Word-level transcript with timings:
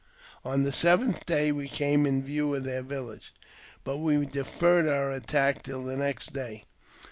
On 0.43 0.63
the 0.63 0.71
seventh 0.73 1.27
day 1.27 1.51
we 1.51 1.67
came 1.69 2.07
in 2.07 2.23
view 2.23 2.55
of 2.55 2.63
their 2.63 2.81
village, 2.81 3.35
but 3.83 3.97
we 3.97 4.25
deferred 4.25 4.87
our 4.87 5.11
attack 5.11 5.61
till 5.61 5.83
the 5.83 5.95
next 5.95 6.33
day. 6.33 6.65